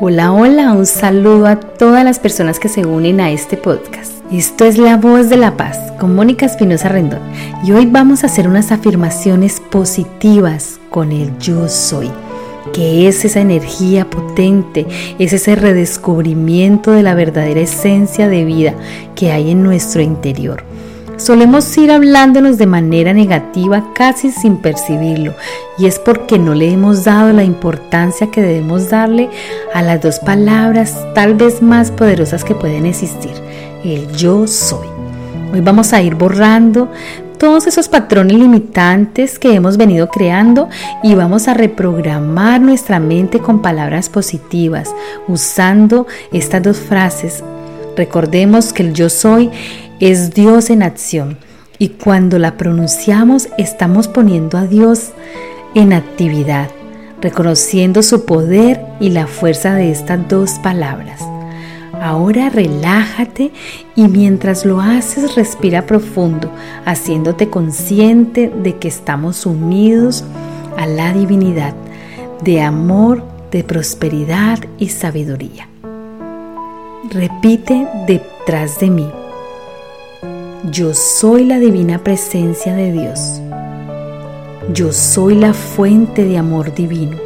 [0.00, 4.12] Hola, hola, un saludo a todas las personas que se unen a este podcast.
[4.32, 7.20] Esto es La Voz de la Paz con Mónica Espinosa Rendón
[7.64, 12.10] y hoy vamos a hacer unas afirmaciones positivas con el yo soy,
[12.72, 14.84] que es esa energía potente,
[15.20, 18.74] es ese redescubrimiento de la verdadera esencia de vida
[19.14, 20.64] que hay en nuestro interior.
[21.16, 25.34] Solemos ir hablándonos de manera negativa casi sin percibirlo
[25.78, 29.30] y es porque no le hemos dado la importancia que debemos darle
[29.72, 33.32] a las dos palabras tal vez más poderosas que pueden existir,
[33.84, 34.88] el yo soy.
[35.52, 36.90] Hoy vamos a ir borrando
[37.38, 40.68] todos esos patrones limitantes que hemos venido creando
[41.02, 44.92] y vamos a reprogramar nuestra mente con palabras positivas
[45.28, 47.44] usando estas dos frases.
[47.96, 49.50] Recordemos que el yo soy
[50.00, 51.38] es Dios en acción
[51.78, 55.12] y cuando la pronunciamos estamos poniendo a Dios
[55.74, 56.70] en actividad,
[57.20, 61.20] reconociendo su poder y la fuerza de estas dos palabras.
[62.00, 63.52] Ahora relájate
[63.96, 66.50] y mientras lo haces respira profundo,
[66.84, 70.24] haciéndote consciente de que estamos unidos
[70.76, 71.74] a la divinidad,
[72.42, 75.68] de amor, de prosperidad y sabiduría.
[77.10, 79.06] Repite detrás de mí.
[80.70, 83.42] Yo soy la divina presencia de Dios.
[84.72, 87.18] Yo soy la fuente de amor divino.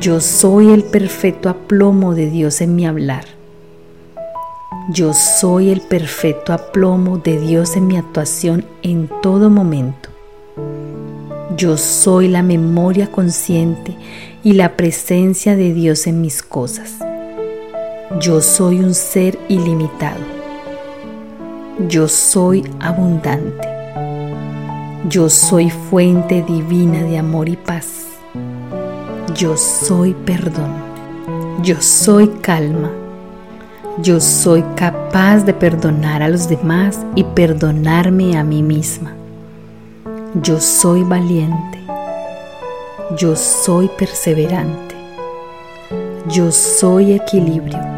[0.00, 3.24] Yo soy el perfecto aplomo de Dios en mi hablar.
[4.90, 10.10] Yo soy el perfecto aplomo de Dios en mi actuación en todo momento.
[11.56, 13.96] Yo soy la memoria consciente
[14.44, 17.05] y la presencia de Dios en mis cosas.
[18.14, 20.20] Yo soy un ser ilimitado.
[21.88, 23.68] Yo soy abundante.
[25.08, 28.06] Yo soy fuente divina de amor y paz.
[29.34, 30.70] Yo soy perdón.
[31.62, 32.92] Yo soy calma.
[33.98, 39.14] Yo soy capaz de perdonar a los demás y perdonarme a mí misma.
[40.42, 41.80] Yo soy valiente.
[43.18, 44.94] Yo soy perseverante.
[46.28, 47.95] Yo soy equilibrio.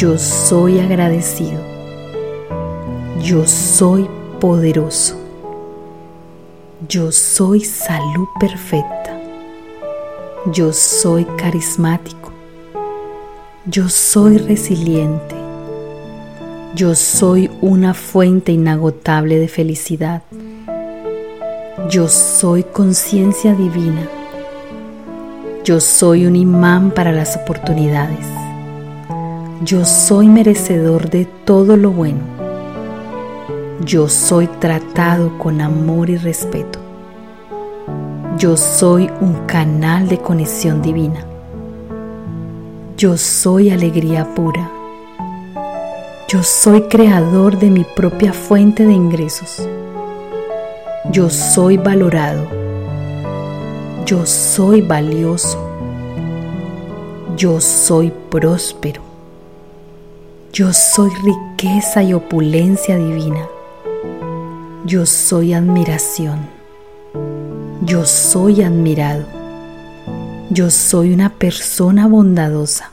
[0.00, 1.60] Yo soy agradecido.
[3.22, 4.08] Yo soy
[4.40, 5.20] poderoso.
[6.88, 9.20] Yo soy salud perfecta.
[10.54, 12.32] Yo soy carismático.
[13.66, 15.34] Yo soy resiliente.
[16.74, 20.22] Yo soy una fuente inagotable de felicidad.
[21.90, 24.08] Yo soy conciencia divina.
[25.62, 28.49] Yo soy un imán para las oportunidades.
[29.62, 32.40] Yo soy merecedor de todo lo bueno
[33.84, 36.78] yo soy tratado con amor y respeto.
[38.36, 41.24] Yo soy un canal de conexión divina.
[42.98, 44.70] Yo soy alegría pura.
[46.28, 49.66] Yo soy creador de mi propia fuente de ingresos.
[51.10, 52.46] Yo soy valorado.
[54.04, 55.58] Yo soy valioso.
[57.34, 59.09] Yo soy próspero.
[60.52, 63.46] Yo soy riqueza y opulencia divina.
[64.84, 66.40] Yo soy admiración.
[67.82, 69.26] Yo soy admirado.
[70.50, 72.90] Yo soy una persona bondadosa.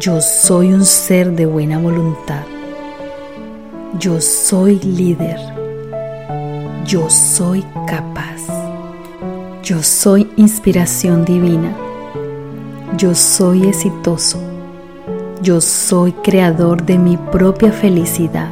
[0.00, 2.42] Yo soy un ser de buena voluntad.
[4.00, 5.38] Yo soy líder.
[6.84, 8.42] Yo soy capaz.
[9.62, 11.72] Yo soy inspiración divina.
[12.96, 14.55] Yo soy exitoso.
[15.42, 18.48] Yo soy creador de mi propia felicidad.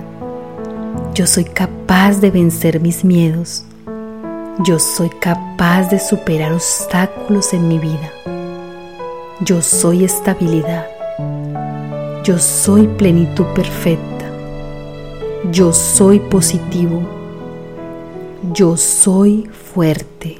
[1.14, 3.64] Yo soy capaz de vencer mis miedos.
[4.64, 8.12] Yo soy capaz de superar obstáculos en mi vida.
[9.40, 10.86] Yo soy estabilidad.
[12.22, 14.30] Yo soy plenitud perfecta.
[15.50, 17.02] Yo soy positivo.
[18.52, 20.38] Yo soy fuerte.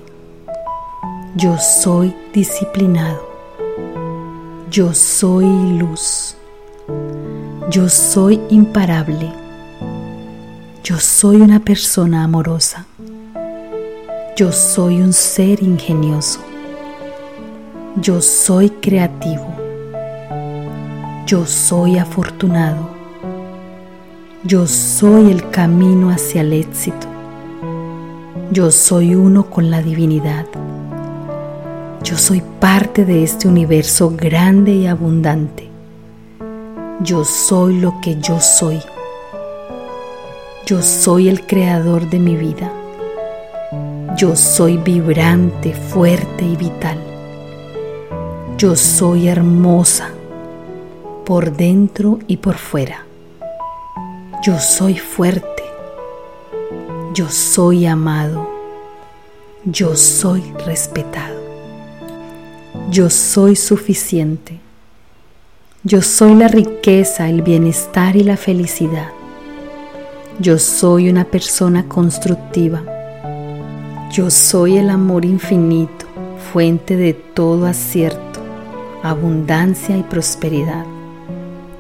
[1.37, 3.24] Yo soy disciplinado.
[4.75, 5.47] Yo soy
[5.79, 6.35] luz.
[7.71, 9.33] Yo soy imparable.
[10.83, 12.85] Yo soy una persona amorosa.
[14.37, 16.41] Yo soy un ser ingenioso.
[18.01, 19.47] Yo soy creativo.
[21.25, 22.89] Yo soy afortunado.
[24.43, 27.07] Yo soy el camino hacia el éxito.
[28.51, 30.47] Yo soy uno con la divinidad.
[32.05, 35.71] Yo soy parte de este universo grande y abundante.
[37.01, 38.79] Yo soy lo que yo soy.
[40.67, 42.71] Yo soy el creador de mi vida.
[44.19, 46.99] Yo soy vibrante, fuerte y vital.
[48.59, 50.11] Yo soy hermosa
[51.25, 53.07] por dentro y por fuera.
[54.43, 55.63] Yo soy fuerte.
[57.15, 58.47] Yo soy amado.
[59.65, 61.44] Yo soy respetado.
[62.95, 64.61] Yo soy suficiente.
[65.83, 69.09] Yo soy la riqueza, el bienestar y la felicidad.
[70.39, 72.85] Yo soy una persona constructiva.
[74.13, 76.07] Yo soy el amor infinito,
[76.53, 78.39] fuente de todo acierto,
[79.03, 80.87] abundancia y prosperidad.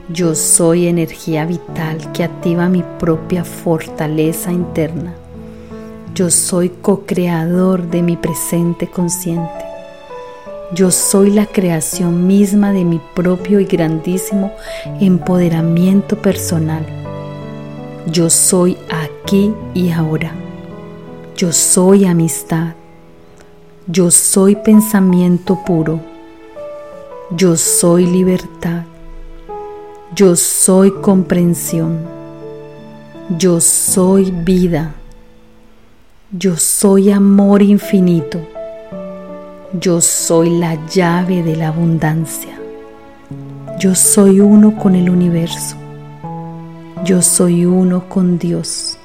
[0.09, 5.15] Yo soy energía vital que activa mi propia fortaleza interna.
[6.13, 9.74] Yo soy co-creador de mi presente consciente.
[10.75, 14.51] Yo soy la creación misma de mi propio y grandísimo
[14.99, 16.85] empoderamiento personal.
[18.11, 20.33] Yo soy aquí y ahora.
[21.37, 22.75] Yo soy amistad.
[23.87, 26.01] Yo soy pensamiento puro.
[27.31, 28.83] Yo soy libertad.
[30.13, 32.01] Yo soy comprensión.
[33.39, 34.97] Yo soy vida.
[36.33, 38.54] Yo soy amor infinito.
[39.81, 42.57] Yo soy la llave de la abundancia.
[43.81, 45.75] Yo soy uno con el universo.
[47.05, 48.97] Yo soy uno con Dios.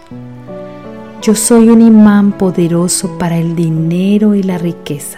[1.24, 5.18] Yo soy un imán poderoso para el dinero y la riqueza.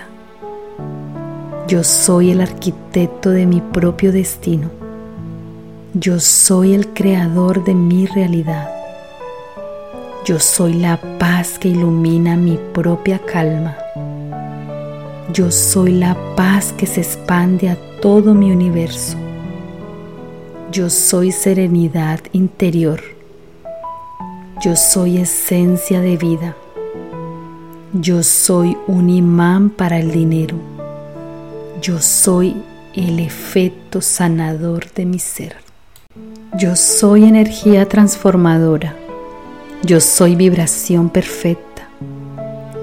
[1.67, 4.69] Yo soy el arquitecto de mi propio destino.
[5.93, 8.69] Yo soy el creador de mi realidad.
[10.23, 13.80] Yo soy la paz que ilumina mi propia calma.
[15.29, 19.17] Yo soy la paz que se expande a todo mi universo.
[20.71, 23.01] Yo soy serenidad interior.
[24.63, 26.55] Yo soy esencia de vida.
[27.93, 30.57] Yo soy un imán para el dinero.
[31.81, 32.55] Yo soy
[32.93, 35.55] el efecto sanador de mi ser.
[36.57, 38.95] Yo soy energía transformadora.
[39.83, 41.70] Yo soy vibración perfecta.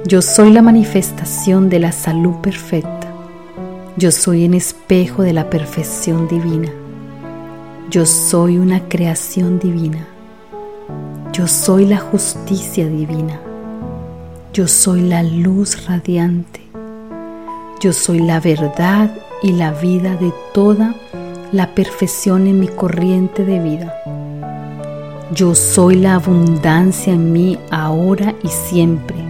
[0.09, 3.13] Yo soy la manifestación de la salud perfecta.
[3.99, 6.73] Yo soy un espejo de la perfección divina.
[7.91, 10.09] Yo soy una creación divina.
[11.35, 13.39] Yo soy la justicia divina.
[14.55, 16.63] Yo soy la luz radiante.
[17.79, 20.95] Yo soy la verdad y la vida de toda
[21.53, 23.95] la perfección en mi corriente de vida.
[25.35, 29.28] Yo soy la abundancia en mí ahora y siempre.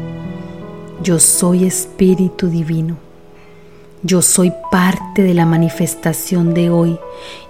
[1.03, 2.97] Yo soy Espíritu Divino.
[4.03, 6.99] Yo soy parte de la manifestación de hoy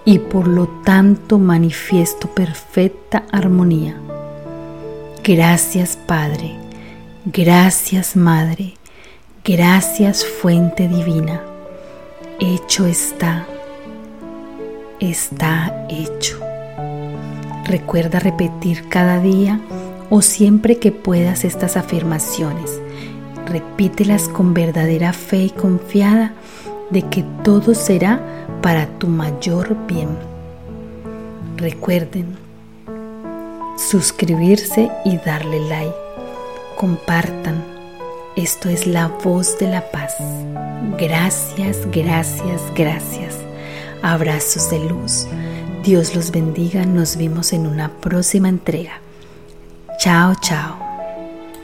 [0.04, 4.00] y por lo tanto manifiesto perfecta armonía.
[5.22, 6.56] Gracias Padre,
[7.26, 8.74] gracias Madre,
[9.44, 11.42] gracias Fuente Divina.
[12.40, 13.46] Hecho está
[15.00, 16.40] está hecho.
[17.64, 19.60] Recuerda repetir cada día
[20.10, 22.80] o siempre que puedas estas afirmaciones.
[23.48, 26.32] Repítelas con verdadera fe y confiada
[26.90, 28.20] de que todo será
[28.62, 30.08] para tu mayor bien.
[31.56, 32.36] Recuerden
[33.76, 35.94] suscribirse y darle like.
[36.76, 37.64] Compartan.
[38.36, 40.14] Esto es la voz de la paz.
[40.98, 43.48] Gracias, gracias, gracias
[44.02, 45.26] abrazos de luz.
[45.84, 49.00] Dios los bendiga, nos vemos en una próxima entrega.
[49.98, 50.87] Chao, chao.